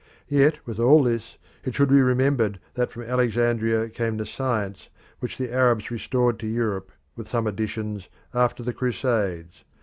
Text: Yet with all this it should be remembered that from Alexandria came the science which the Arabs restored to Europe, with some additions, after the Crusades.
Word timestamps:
Yet 0.29 0.65
with 0.65 0.79
all 0.79 1.03
this 1.03 1.37
it 1.63 1.75
should 1.75 1.89
be 1.89 2.01
remembered 2.01 2.59
that 2.73 2.91
from 2.91 3.03
Alexandria 3.03 3.87
came 3.89 4.17
the 4.17 4.25
science 4.25 4.89
which 5.19 5.37
the 5.37 5.53
Arabs 5.53 5.91
restored 5.91 6.39
to 6.39 6.47
Europe, 6.47 6.91
with 7.15 7.27
some 7.27 7.45
additions, 7.45 8.09
after 8.33 8.63
the 8.63 8.73
Crusades. 8.73 9.63